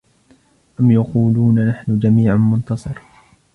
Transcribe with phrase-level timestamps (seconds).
[0.79, 3.01] أَمْ يَقُولُونَ نَحْنُ جَمِيعٌ مُّنتَصِرٌ